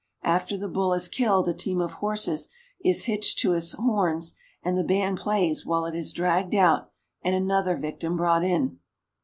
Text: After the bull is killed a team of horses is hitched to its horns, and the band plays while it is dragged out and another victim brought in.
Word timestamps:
After 0.23 0.57
the 0.57 0.67
bull 0.67 0.93
is 0.93 1.07
killed 1.07 1.47
a 1.47 1.53
team 1.53 1.79
of 1.79 1.93
horses 2.01 2.49
is 2.83 3.03
hitched 3.03 3.37
to 3.37 3.53
its 3.53 3.73
horns, 3.73 4.33
and 4.63 4.75
the 4.75 4.83
band 4.83 5.19
plays 5.19 5.63
while 5.63 5.85
it 5.85 5.93
is 5.93 6.11
dragged 6.11 6.55
out 6.55 6.89
and 7.21 7.35
another 7.35 7.77
victim 7.77 8.17
brought 8.17 8.43
in. 8.43 8.79